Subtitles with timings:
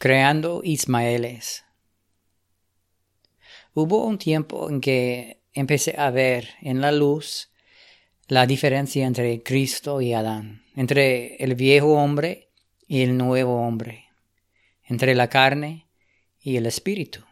[0.00, 1.64] Creando Ismaeles.
[3.74, 7.50] Hubo un tiempo en que empecé a ver en la luz
[8.28, 12.48] la diferencia entre Cristo y Adán, entre el viejo hombre
[12.86, 14.04] y el nuevo hombre,
[14.84, 15.88] entre la carne
[16.40, 17.24] y el espíritu.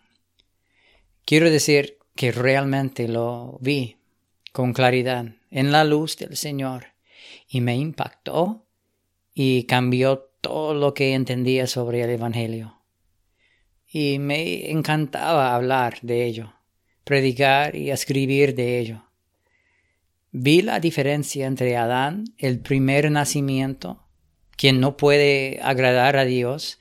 [1.25, 3.98] Quiero decir que realmente lo vi
[4.51, 6.87] con claridad en la luz del Señor
[7.48, 8.67] y me impactó
[9.35, 12.80] y cambió todo lo que entendía sobre el Evangelio.
[13.88, 16.54] Y me encantaba hablar de ello,
[17.02, 19.02] predicar y escribir de ello.
[20.30, 24.04] Vi la diferencia entre Adán, el primer nacimiento,
[24.56, 26.78] quien no puede agradar a Dios,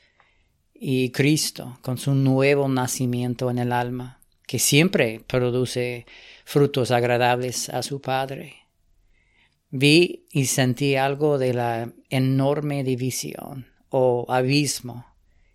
[0.75, 6.05] y Cristo, con su nuevo nacimiento en el alma, que siempre produce
[6.43, 8.64] frutos agradables a su Padre.
[9.69, 15.05] Vi y sentí algo de la enorme división o abismo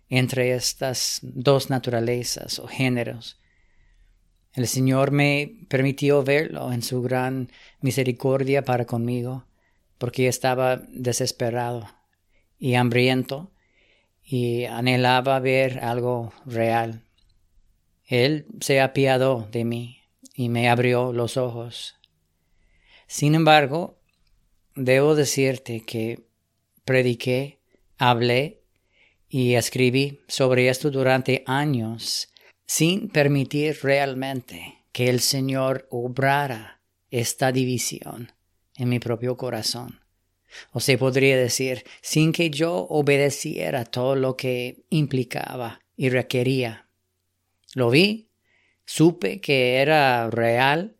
[0.09, 3.39] entre estas dos naturalezas o géneros.
[4.53, 7.49] El Señor me permitió verlo en su gran
[7.79, 9.45] misericordia para conmigo,
[9.97, 11.87] porque estaba desesperado
[12.59, 13.53] y hambriento
[14.21, 17.05] y anhelaba ver algo real.
[18.05, 20.01] Él se apiadó de mí
[20.35, 21.95] y me abrió los ojos.
[23.07, 24.00] Sin embargo,
[24.75, 26.23] debo decirte que
[26.85, 27.59] prediqué,
[27.97, 28.61] hablé
[29.29, 32.29] y escribí sobre esto durante años
[32.65, 38.31] sin permitir realmente que el Señor obrara esta división
[38.75, 39.99] en mi propio corazón.
[40.71, 46.87] O se podría decir, sin que yo obedeciera todo lo que implicaba y requería.
[47.73, 48.29] Lo vi,
[48.85, 50.97] supe que era real,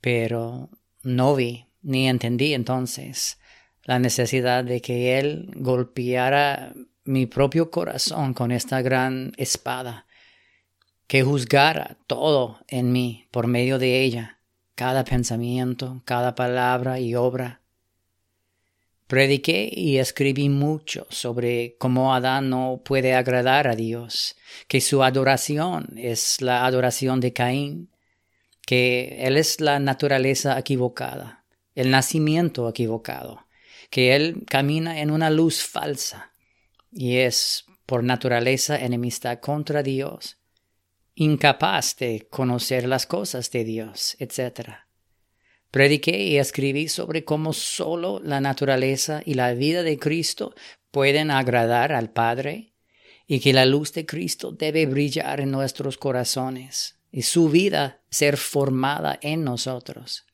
[0.00, 0.70] pero
[1.02, 3.38] no vi ni entendí entonces
[3.84, 10.06] la necesidad de que Él golpeara mi propio corazón con esta gran espada,
[11.06, 14.38] que juzgara todo en mí por medio de ella,
[14.74, 17.62] cada pensamiento, cada palabra y obra.
[19.06, 24.36] Prediqué y escribí mucho sobre cómo Adán no puede agradar a Dios,
[24.68, 27.90] que su adoración es la adoración de Caín,
[28.64, 31.39] que él es la naturaleza equivocada
[31.74, 33.46] el nacimiento equivocado,
[33.90, 36.32] que él camina en una luz falsa
[36.92, 40.38] y es por naturaleza enemistad contra Dios,
[41.14, 44.70] incapaz de conocer las cosas de Dios, etc.
[45.70, 50.54] Prediqué y escribí sobre cómo sólo la naturaleza y la vida de Cristo
[50.90, 52.74] pueden agradar al Padre
[53.26, 58.36] y que la luz de Cristo debe brillar en nuestros corazones y su vida ser
[58.36, 60.24] formada en nosotros.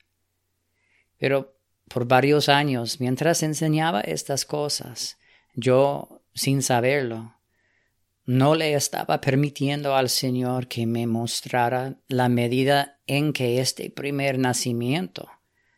[1.18, 1.56] Pero
[1.88, 5.18] por varios años, mientras enseñaba estas cosas,
[5.54, 7.36] yo, sin saberlo,
[8.24, 14.38] no le estaba permitiendo al Señor que me mostrara la medida en que este primer
[14.38, 15.30] nacimiento,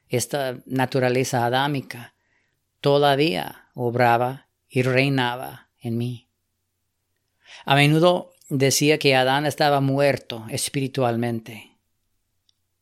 [0.09, 2.15] esta naturaleza adámica,
[2.81, 6.28] todavía obraba y reinaba en mí.
[7.66, 11.76] A menudo decía que Adán estaba muerto espiritualmente,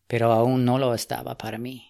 [0.07, 1.86] pero aún no lo estaba para mí.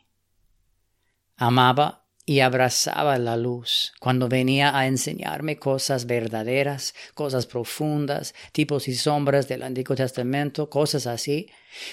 [1.36, 8.94] Amaba y abrazaba la luz cuando venía a enseñarme cosas verdaderas, cosas profundas, tipos y
[8.96, 11.48] sombras del Antiguo Testamento, cosas así,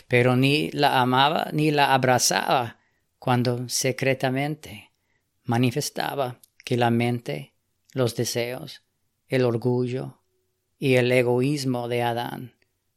[0.08, 2.80] pero ni la amaba ni la abrazaba
[3.20, 4.92] cuando secretamente
[5.44, 7.54] manifestaba que la mente,
[7.94, 8.82] los deseos,
[9.28, 10.22] el orgullo
[10.80, 12.56] y el egoísmo de Adán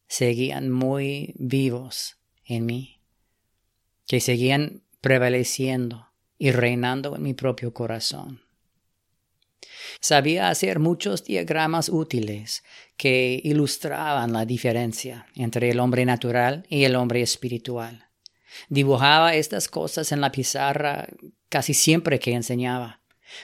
[0.09, 3.03] seguían muy vivos en mí,
[4.07, 6.07] que seguían prevaleciendo
[6.39, 8.43] y reinando en mi propio corazón.
[10.01, 12.63] Sabía hacer muchos diagramas útiles
[12.97, 18.09] que ilustraban la diferencia entre el hombre natural y el hombre espiritual.
[18.69, 21.09] Dibujaba estas cosas en la pizarra
[21.49, 23.01] casi siempre que enseñaba,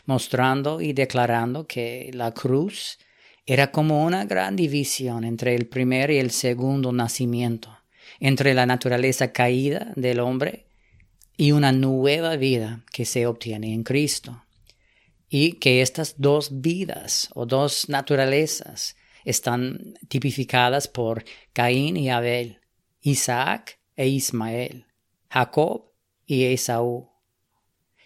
[0.06, 2.98] mostrando y declarando que la cruz
[3.44, 7.76] era como una gran división entre el primer y el segundo nacimiento,
[8.20, 10.66] entre la naturaleza caída del hombre
[11.42, 14.44] y una nueva vida que se obtiene en Cristo.
[15.28, 18.94] Y que estas dos vidas o dos naturalezas
[19.24, 22.60] están tipificadas por Caín y Abel,
[23.00, 24.86] Isaac e Ismael,
[25.30, 25.90] Jacob
[26.26, 27.10] y Esaú.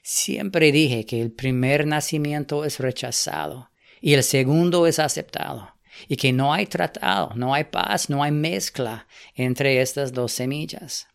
[0.02, 5.74] Siempre dije que el primer nacimiento es rechazado y el segundo es aceptado,
[6.08, 11.06] y que no hay tratado, no hay paz, no hay mezcla entre estas dos semillas.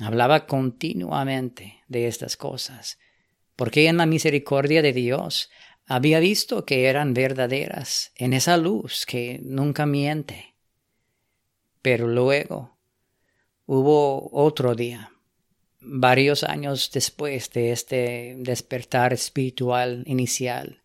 [0.00, 2.98] Hablaba continuamente de estas cosas,
[3.56, 5.50] porque en la misericordia de Dios
[5.86, 10.54] había visto que eran verdaderas en esa luz que nunca miente.
[11.82, 12.78] Pero luego
[13.66, 15.10] hubo otro día,
[15.80, 20.82] varios años después de este despertar espiritual inicial,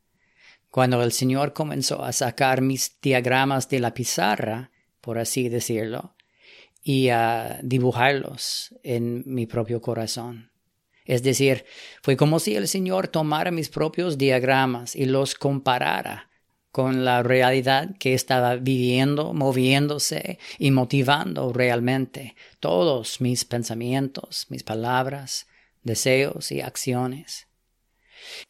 [0.71, 4.71] cuando el Señor comenzó a sacar mis diagramas de la pizarra,
[5.01, 6.16] por así decirlo,
[6.83, 10.51] y a dibujarlos en mi propio corazón.
[11.06, 11.65] Es decir,
[12.01, 16.30] fue como si el Señor tomara mis propios diagramas y los comparara
[16.71, 25.47] con la realidad que estaba viviendo, moviéndose y motivando realmente todos mis pensamientos, mis palabras,
[25.83, 27.47] deseos y acciones.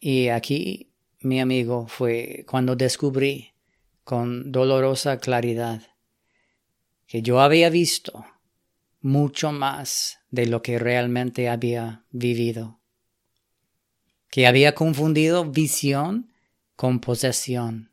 [0.00, 0.90] Y aquí,
[1.20, 3.52] mi amigo, fue cuando descubrí
[4.04, 5.82] con dolorosa claridad
[7.06, 8.24] que yo había visto
[9.00, 12.80] mucho más de lo que realmente había vivido,
[14.30, 16.32] que había confundido visión
[16.76, 17.92] con posesión,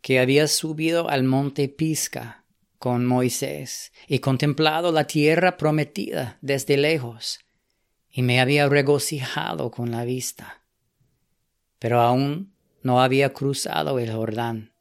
[0.00, 2.44] que había subido al monte Pisca
[2.78, 7.40] con Moisés y contemplado la tierra prometida desde lejos,
[8.10, 10.62] y me había regocijado con la vista.
[11.78, 12.52] Pero aún
[12.82, 14.72] no había cruzado el Jordán,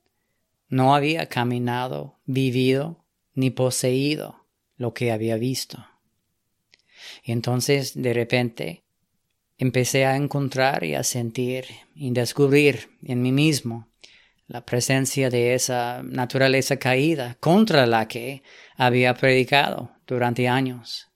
[0.70, 3.04] no había caminado, vivido,
[3.34, 5.86] ni poseído lo que había visto.
[7.24, 8.84] Y entonces, de repente,
[9.58, 11.66] empecé a encontrar y a sentir
[11.96, 13.88] y descubrir en mí mismo
[14.48, 18.44] la presencia de esa naturaleza caída contra la que
[18.76, 21.10] había predicado durante años.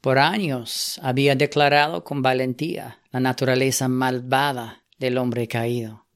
[0.00, 6.07] Por años había declarado con valentía la naturaleza malvada del hombre caído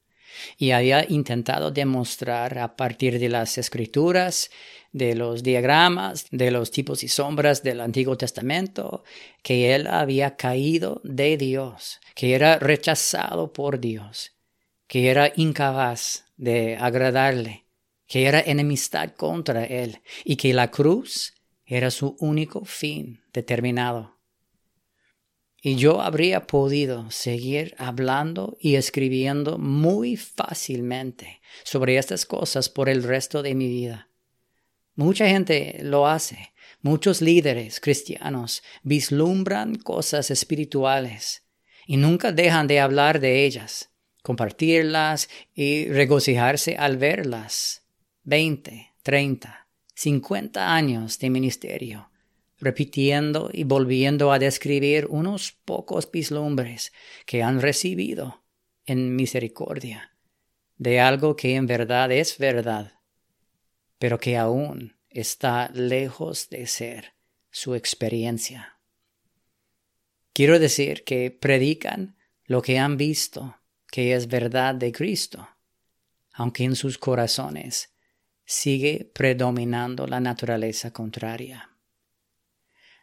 [0.58, 4.50] y había intentado demostrar a partir de las escrituras
[4.92, 9.04] de los diagramas, de los tipos y sombras del Antiguo Testamento,
[9.42, 14.32] que él había caído de Dios, que era rechazado por Dios,
[14.86, 17.64] que era incapaz de agradarle,
[18.06, 21.34] que era enemistad contra él y que la cruz
[21.64, 24.18] era su único fin determinado.
[25.64, 33.04] Y yo habría podido seguir hablando y escribiendo muy fácilmente sobre estas cosas por el
[33.04, 34.08] resto de mi vida.
[34.96, 36.52] Mucha gente lo hace.
[36.80, 41.44] Muchos líderes cristianos vislumbran cosas espirituales
[41.86, 43.90] y nunca dejan de hablar de ellas,
[44.24, 47.84] compartirlas y regocijarse al verlas.
[48.24, 52.10] Veinte, treinta, cincuenta años de ministerio,
[52.62, 56.92] repitiendo y volviendo a describir unos pocos vislumbres
[57.26, 58.42] que han recibido
[58.86, 60.16] en misericordia
[60.78, 62.92] de algo que en verdad es verdad
[64.02, 67.14] pero que aún está lejos de ser
[67.52, 68.80] su experiencia.
[70.32, 73.58] Quiero decir que predican lo que han visto
[73.92, 75.48] que es verdad de Cristo,
[76.32, 77.94] aunque en sus corazones
[78.44, 81.71] sigue predominando la naturaleza contraria.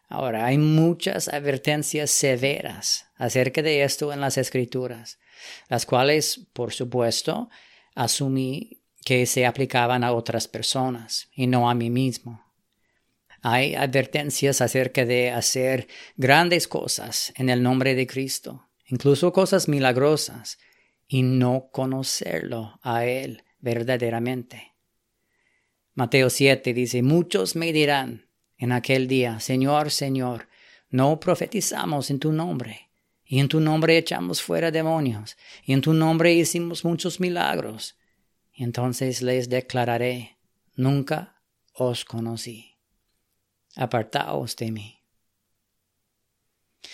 [0.09, 5.19] Ahora, hay muchas advertencias severas acerca de esto en las escrituras,
[5.69, 7.49] las cuales, por supuesto,
[7.93, 12.43] asumí que se aplicaban a otras personas y no a mí mismo.
[13.43, 20.57] Hay advertencias acerca de hacer grandes cosas en el nombre de Cristo, incluso cosas milagrosas,
[21.07, 24.73] y no conocerlo a Él verdaderamente.
[25.93, 28.28] Mateo 7 dice, muchos me dirán
[28.59, 30.47] en aquel día, Señor, Señor,
[30.91, 32.91] no profetizamos en tu nombre,
[33.25, 37.95] y en tu nombre echamos fuera demonios, y en tu nombre hicimos muchos milagros
[38.59, 40.37] entonces les declararé,
[40.75, 41.41] nunca
[41.73, 42.75] os conocí.
[43.75, 44.99] Apartaos de mí.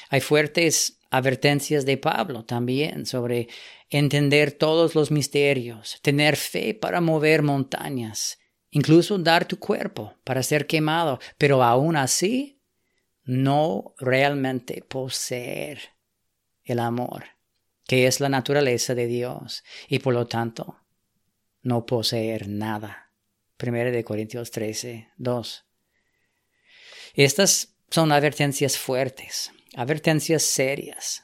[0.10, 3.48] Hay fuertes advertencias de Pablo también sobre
[3.89, 8.38] entender todos los misterios, tener fe para mover montañas,
[8.75, 12.60] incluso dar tu cuerpo para ser quemado, pero aún así
[13.24, 15.94] no realmente poseer
[16.62, 17.24] el amor,
[17.88, 20.77] que es la naturaleza de Dios, y por lo tanto
[21.62, 23.13] no poseer nada.
[23.55, 25.65] Primera de Corintios 13, 2.
[27.13, 31.24] Estas son advertencias fuertes, advertencias serias,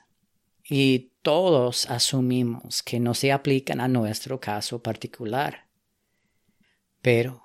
[0.64, 5.68] y todos asumimos que no se aplican a nuestro caso particular.
[7.02, 7.41] Pero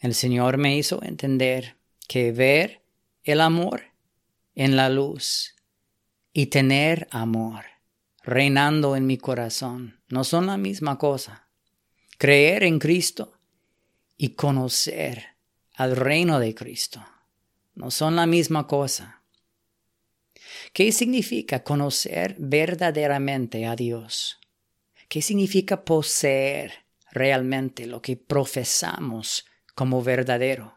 [0.00, 1.76] el Señor me hizo entender
[2.08, 2.82] que ver
[3.22, 3.84] el amor
[4.54, 5.54] en la luz
[6.32, 7.64] y tener amor
[8.22, 11.46] reinando en mi corazón no son la misma cosa
[12.20, 13.32] creer en Cristo
[14.18, 15.24] y conocer
[15.72, 17.02] al reino de Cristo.
[17.74, 19.22] No son la misma cosa.
[20.74, 24.38] ¿Qué significa conocer verdaderamente a Dios?
[25.08, 29.46] ¿Qué significa poseer realmente lo que profesamos
[29.80, 30.74] como verdadero?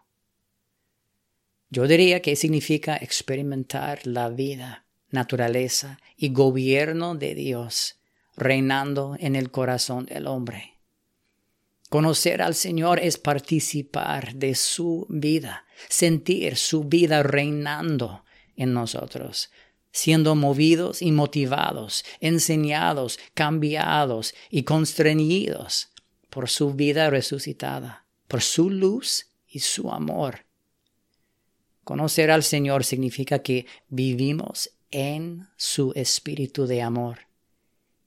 [1.70, 8.00] Yo diría que significa experimentar la vida, naturaleza y gobierno de Dios
[8.38, 10.80] reinando en el corazón del hombre.
[11.90, 18.24] Conocer al Señor es participar de su vida, sentir su vida reinando
[18.56, 19.52] en nosotros,
[19.92, 25.90] siendo movidos y motivados, enseñados, cambiados y constreñidos
[26.30, 28.03] por su vida resucitada,
[28.34, 30.48] por su luz y su amor.
[31.84, 37.28] Conocer al Señor significa que vivimos en su espíritu de amor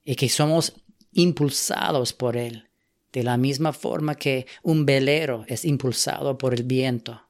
[0.03, 0.73] y que somos
[1.13, 2.67] impulsados por Él,
[3.13, 7.21] de la misma forma que un velero es impulsado por el viento.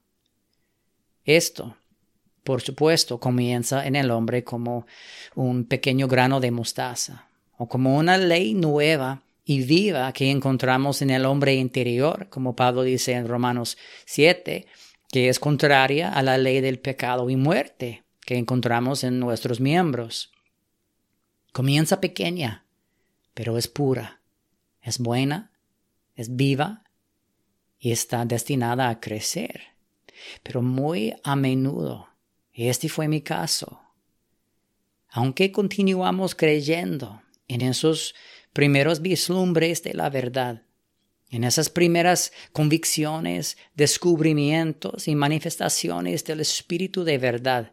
[1.24, 1.76] Esto
[2.42, 4.86] por supuesto, comienza en el hombre como
[5.36, 7.28] un pequeño grano de mostaza,
[7.58, 12.82] o como una ley nueva y viva que encontramos en el hombre interior, como Pablo
[12.82, 14.66] dice en Romanos 7,
[15.10, 20.32] que es contraria a la ley del pecado y muerte que encontramos en nuestros miembros.
[21.52, 22.66] Comienza pequeña,
[23.32, 24.20] pero es pura,
[24.82, 25.50] es buena,
[26.14, 26.84] es viva
[27.78, 29.62] y está destinada a crecer.
[30.42, 32.08] Pero muy a menudo
[32.66, 33.80] este fue mi caso.
[35.10, 38.14] Aunque continuamos creyendo en esos
[38.52, 40.62] primeros vislumbres de la verdad,
[41.30, 47.72] en esas primeras convicciones, descubrimientos y manifestaciones del Espíritu de verdad,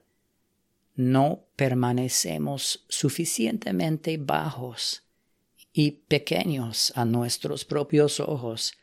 [0.95, 5.03] no permanecemos suficientemente bajos
[5.71, 8.73] y pequeños a nuestros propios ojos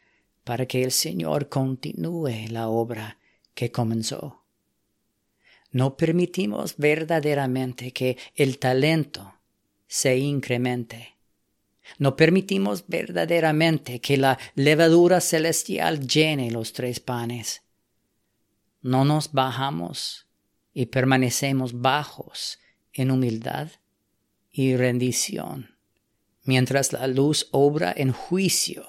[0.45, 3.19] para que el Señor continúe la obra
[3.55, 4.43] que comenzó
[5.73, 9.35] no permitimos verdaderamente que el talento
[9.89, 11.12] se incremente.
[11.99, 17.62] No permitimos verdaderamente que la levadura celestial llene los tres panes.
[18.81, 20.27] No nos bajamos
[20.73, 22.59] y permanecemos bajos
[22.93, 23.69] en humildad
[24.51, 25.77] y rendición,
[26.45, 28.87] mientras la luz obra en juicio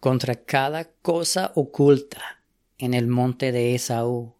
[0.00, 2.42] contra cada cosa oculta
[2.78, 4.36] en el monte de Esaú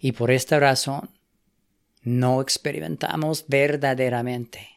[0.00, 1.10] y por esta razón
[2.02, 4.75] no experimentamos verdaderamente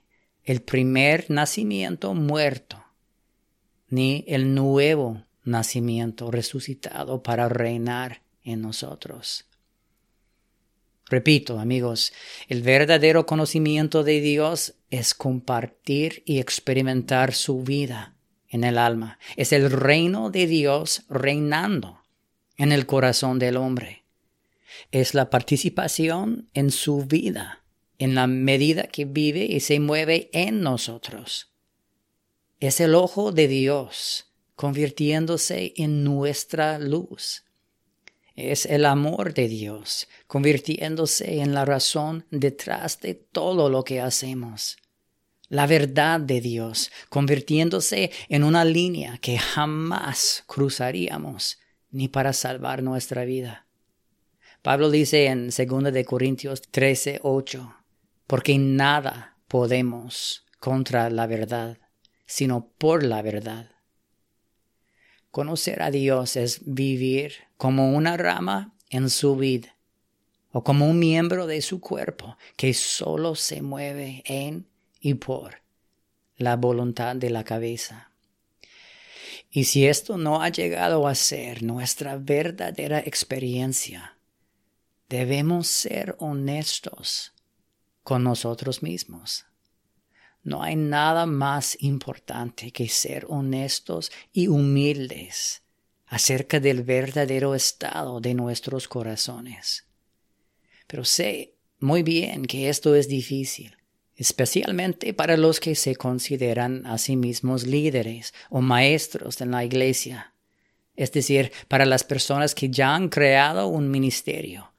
[0.50, 2.84] el primer nacimiento muerto,
[3.88, 9.46] ni el nuevo nacimiento resucitado para reinar en nosotros.
[11.06, 12.14] Repito, amigos,
[12.48, 18.16] el verdadero conocimiento de Dios es compartir y experimentar su vida
[18.48, 19.20] en el alma.
[19.36, 22.02] Es el reino de Dios reinando
[22.58, 24.00] en el corazón del hombre
[24.92, 27.64] es la participación en su vida,
[28.00, 31.52] en la medida que vive y se mueve en nosotros.
[32.60, 34.26] Es el ojo de Dios
[34.56, 37.46] convirtiéndose en nuestra luz.
[38.36, 44.78] Es el amor de Dios convirtiéndose en la razón detrás de todo lo que hacemos.
[45.50, 51.60] La verdad de Dios convirtiéndose en una línea que jamás cruzaríamos
[51.92, 53.66] ni para salvar nuestra vida.
[54.62, 57.79] Pablo dice en 2 de Corintios 13, 8,
[58.30, 61.80] porque nada podemos contra la verdad,
[62.28, 63.72] sino por la verdad.
[65.32, 69.76] Conocer a Dios es vivir como una rama en su vida
[70.52, 74.68] o como un miembro de su cuerpo que solo se mueve en
[75.00, 75.64] y por
[76.38, 78.12] la voluntad de la cabeza.
[79.50, 84.20] Y si esto no ha llegado a ser nuestra verdadera experiencia,
[85.10, 87.34] Debemos ser honestos
[88.04, 89.46] con nosotros mismos.
[90.44, 95.64] No hay nada más importante que ser honestos y humildes
[96.08, 99.86] acerca del verdadero estado de nuestros corazones.
[100.88, 103.78] Pero sé muy bien que esto es difícil,
[104.16, 110.34] especialmente para los que se consideran a sí mismos líderes o maestros en la iglesia,
[110.96, 114.74] es decir, para las personas que ya han creado un ministerio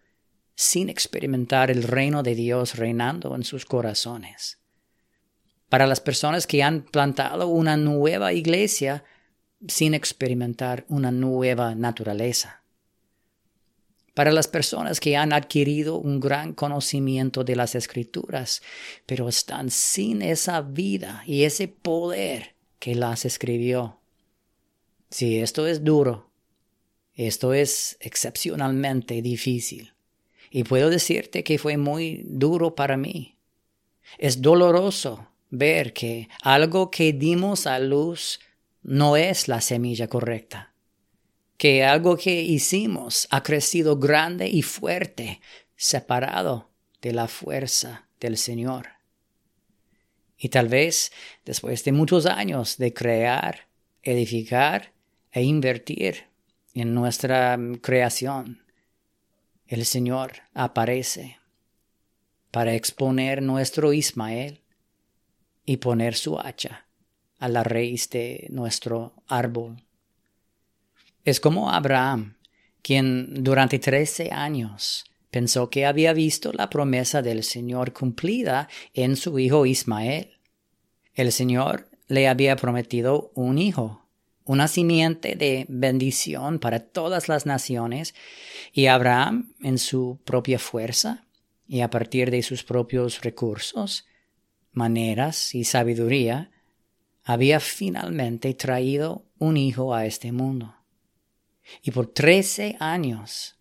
[0.61, 4.59] sin experimentar el reino de Dios reinando en sus corazones.
[5.71, 9.03] Para las personas que han plantado una nueva iglesia
[9.67, 12.63] sin experimentar una nueva naturaleza.
[14.13, 18.61] Para las personas que han adquirido un gran conocimiento de las escrituras,
[19.07, 23.99] pero están sin esa vida y ese poder que las escribió.
[25.09, 26.31] Si esto es duro,
[27.15, 29.95] esto es excepcionalmente difícil.
[30.51, 33.39] Y puedo decirte que fue muy duro para mí.
[34.19, 38.41] Es doloroso ver que algo que dimos a luz
[38.83, 40.75] no es la semilla correcta,
[41.57, 45.41] que algo que hicimos ha crecido grande y fuerte,
[45.77, 48.89] separado de la fuerza del Señor.
[50.37, 51.13] Y tal vez
[51.45, 53.69] después de muchos años de crear,
[54.03, 54.93] edificar
[55.33, 56.25] e invertir
[56.75, 58.63] en nuestra creación,
[59.71, 61.39] el Señor aparece
[62.51, 64.63] para exponer nuestro Ismael
[65.65, 66.89] y poner su hacha
[67.39, 69.85] a la raíz de nuestro árbol.
[71.25, 72.35] Es como Abraham,
[72.83, 79.39] quien durante trece años pensó que había visto la promesa del Señor cumplida en su
[79.39, 80.41] hijo Ismael.
[81.15, 84.05] El Señor le había prometido un hijo,
[84.45, 88.15] una simiente de bendición para todas las naciones,
[88.73, 91.27] y Abraham, en su propia fuerza
[91.67, 94.07] y a partir de sus propios recursos,
[94.73, 96.51] maneras y sabiduría,
[97.23, 100.75] había finalmente traído un hijo a este mundo.
[101.83, 103.57] Y por trece años,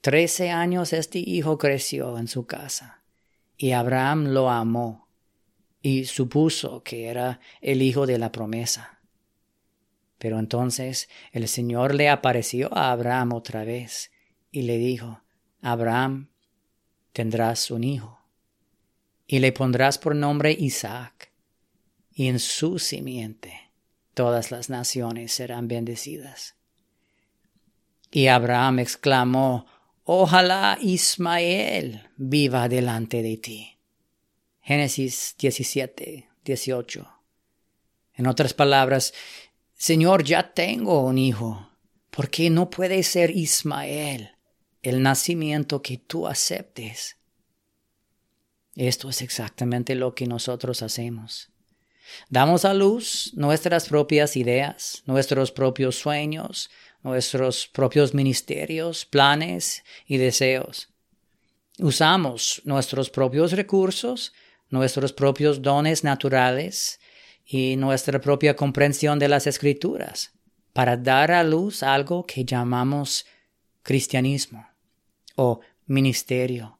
[0.00, 3.02] trece años este hijo creció en su casa,
[3.56, 5.08] y Abraham lo amó,
[5.82, 8.95] y supuso que era el hijo de la promesa.
[10.26, 14.10] Pero entonces el Señor le apareció a Abraham otra vez,
[14.50, 15.22] y le dijo,
[15.60, 16.30] Abraham,
[17.12, 18.18] tendrás un hijo,
[19.28, 21.30] y le pondrás por nombre Isaac,
[22.12, 23.70] y en su simiente
[24.14, 26.56] todas las naciones serán bendecidas.
[28.10, 29.66] Y Abraham exclamó,
[30.02, 33.78] Ojalá Ismael viva delante de ti.
[34.60, 37.12] Génesis 17, 18.
[38.14, 39.12] En otras palabras,
[39.76, 41.70] Señor, ya tengo un hijo.
[42.10, 44.30] ¿Por qué no puede ser Ismael
[44.82, 47.18] el nacimiento que tú aceptes?
[48.74, 51.50] Esto es exactamente lo que nosotros hacemos.
[52.30, 56.70] Damos a luz nuestras propias ideas, nuestros propios sueños,
[57.02, 60.88] nuestros propios ministerios, planes y deseos.
[61.78, 64.32] Usamos nuestros propios recursos,
[64.70, 66.98] nuestros propios dones naturales
[67.46, 70.32] y nuestra propia comprensión de las escrituras
[70.72, 73.24] para dar a luz algo que llamamos
[73.82, 74.66] cristianismo
[75.36, 76.78] o ministerio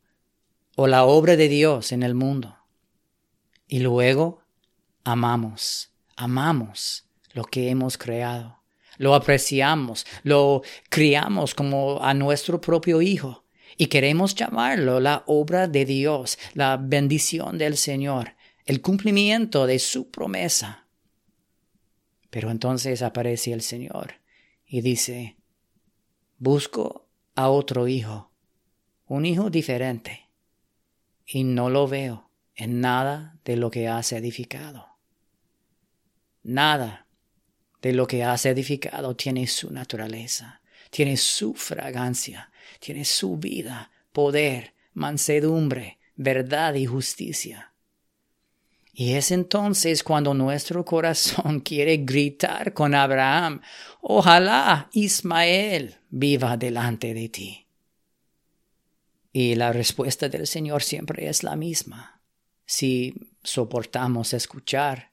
[0.75, 2.57] o la obra de Dios en el mundo.
[3.69, 4.43] Y luego
[5.05, 8.61] amamos, amamos lo que hemos creado,
[8.99, 13.45] lo apreciamos, lo criamos como a nuestro propio hijo
[13.77, 18.36] y queremos llamarlo la obra de Dios, la bendición del Señor,
[18.67, 20.89] el cumplimiento de su promesa.
[22.31, 24.15] Pero entonces aparece el Señor
[24.67, 25.37] y dice,
[26.39, 28.33] busco a otro hijo,
[29.07, 30.29] un hijo diferente,
[31.25, 34.99] y no lo veo en nada de lo que has edificado.
[36.43, 37.07] Nada
[37.83, 42.51] de lo que has edificado tiene su naturaleza, tiene su fragancia,
[42.81, 47.73] tiene su vida, poder, mansedumbre, verdad y justicia.
[48.99, 53.61] Y es entonces cuando nuestro corazón quiere gritar con Abraham,
[54.01, 57.67] ojalá Ismael viva delante de ti.
[59.35, 62.23] Y la respuesta del Señor siempre es la misma,
[62.65, 65.13] si soportamos escuchar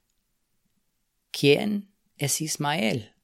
[1.32, 3.16] ¿Quién es Ismael?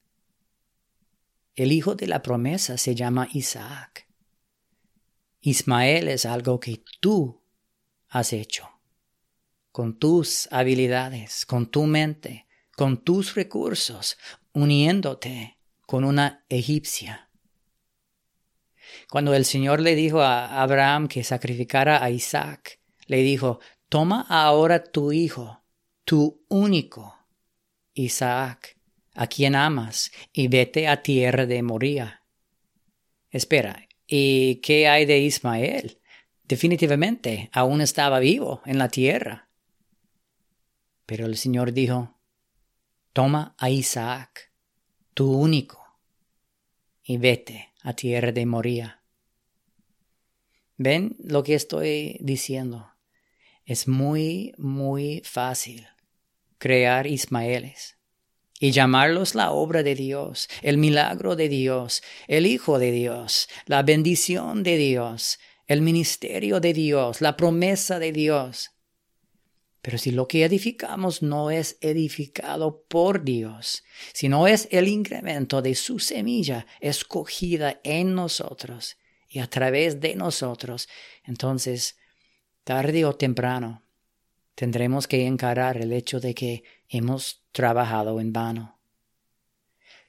[1.56, 4.10] El hijo de la promesa se llama Isaac.
[5.40, 7.40] Ismael es algo que tú
[8.10, 8.68] has hecho,
[9.80, 14.18] con tus habilidades, con tu mente, con tus recursos,
[14.52, 17.30] uniéndote con una egipcia.
[19.10, 24.84] Cuando el Señor le dijo a Abraham que sacrificara a Isaac, le dijo, toma ahora
[24.84, 25.64] tu hijo,
[26.04, 27.16] tu único,
[27.94, 28.78] Isaac,
[29.16, 32.26] a quien amas, y vete a tierra de Moría.
[33.30, 36.02] Espera, ¿y qué hay de Ismael?
[36.44, 39.49] Definitivamente aún estaba vivo en la tierra.
[41.10, 42.20] Pero el Señor dijo,
[43.14, 44.52] Toma a Isaac,
[45.16, 45.84] tu único,
[47.04, 49.02] y vete a tierra de Moría.
[50.78, 52.92] ¿Ven lo que estoy diciendo?
[53.66, 55.88] Es muy, muy fácil
[56.60, 57.98] crear Ismaeles
[58.60, 63.82] y llamarlos la obra de Dios, el milagro de Dios, el Hijo de Dios, la
[63.82, 68.76] bendición de Dios, el ministerio de Dios, la promesa de Dios.
[69.82, 75.62] Pero si lo que edificamos no es edificado por Dios, si no es el incremento
[75.62, 78.98] de su semilla escogida en nosotros
[79.30, 80.90] y a través de nosotros,
[81.24, 81.98] entonces,
[82.64, 83.84] tarde o temprano,
[84.56, 88.82] tendremos que encarar el hecho de que hemos trabajado en vano.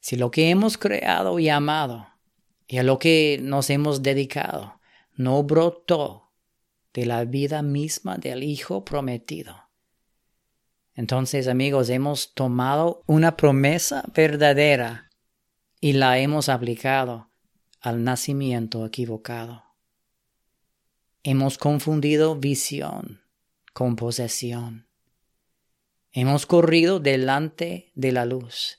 [0.00, 2.09] Si lo que hemos creado y amado
[2.66, 4.80] y a lo que nos hemos dedicado
[5.14, 6.29] no brotó
[6.92, 9.70] de la vida misma del Hijo prometido,
[10.94, 15.11] entonces amigos hemos tomado una promesa verdadera
[15.81, 17.31] y la hemos aplicado
[17.81, 19.64] al nacimiento equivocado.
[21.22, 23.22] Hemos confundido visión
[23.72, 24.88] con posesión.
[26.12, 28.79] Hemos corrido delante de la luz.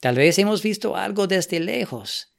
[0.00, 2.36] Tal vez hemos visto algo desde lejos,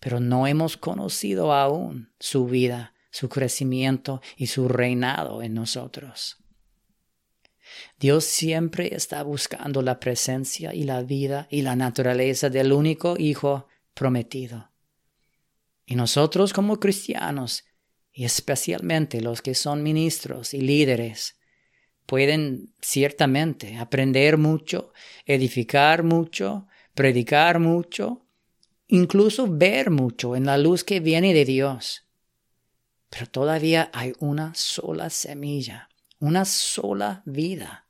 [0.00, 6.38] pero no hemos conocido aún su vida, su crecimiento y su reinado en nosotros.
[8.00, 13.68] Dios siempre está buscando la presencia y la vida y la naturaleza del único Hijo
[13.94, 14.72] prometido.
[15.86, 17.62] Y nosotros como cristianos,
[18.12, 21.36] y especialmente los que son ministros y líderes,
[22.06, 24.92] pueden ciertamente aprender mucho,
[25.24, 28.26] edificar mucho, predicar mucho,
[28.88, 32.03] incluso ver mucho en la luz que viene de Dios.
[33.14, 37.86] Pero todavía hay una sola semilla, una sola vida,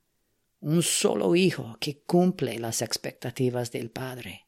[0.60, 4.46] un solo hijo que cumple las expectativas del Padre.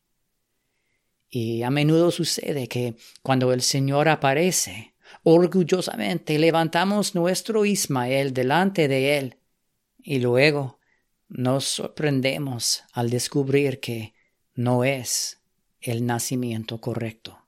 [1.30, 9.16] Y a menudo sucede que cuando el Señor aparece, orgullosamente levantamos nuestro Ismael delante de
[9.16, 9.38] Él
[10.02, 10.78] y luego
[11.26, 14.12] nos sorprendemos al descubrir que
[14.54, 15.40] no es
[15.80, 17.45] el nacimiento correcto.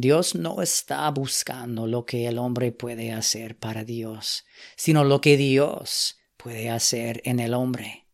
[0.00, 4.44] Dios no está buscando lo que el hombre puede hacer para Dios,
[4.76, 8.06] sino lo que Dios puede hacer en el hombre.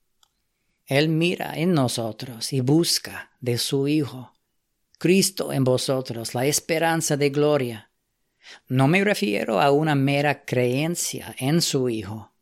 [0.87, 4.33] Él mira en nosotros y busca de su Hijo,
[4.97, 7.91] Cristo en vosotros, la esperanza de gloria.
[8.67, 12.33] No me refiero a una mera creencia en su Hijo,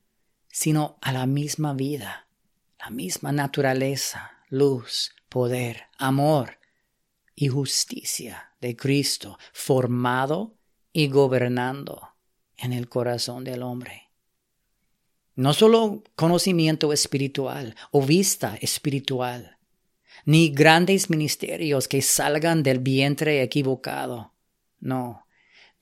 [0.46, 2.28] sino a la misma vida,
[2.78, 6.61] la misma naturaleza, luz, poder, amor
[7.34, 10.56] y justicia de Cristo formado
[10.92, 12.08] y gobernando
[12.56, 14.10] en el corazón del hombre.
[15.34, 19.58] No solo conocimiento espiritual o vista espiritual,
[20.24, 24.34] ni grandes ministerios que salgan del vientre equivocado.
[24.78, 25.26] No,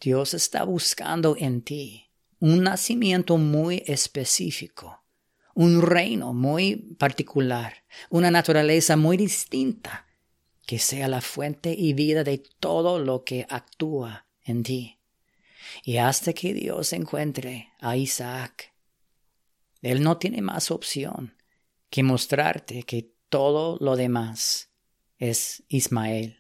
[0.00, 5.02] Dios está buscando en ti un nacimiento muy específico,
[5.54, 10.06] un reino muy particular, una naturaleza muy distinta,
[10.70, 15.00] que sea la fuente y vida de todo lo que actúa en ti.
[15.83, 18.72] Y hasta que Dios encuentre a Isaac,
[19.83, 21.35] Él no tiene más opción
[21.90, 24.70] que mostrarte que todo lo demás
[25.18, 26.39] es Ismael.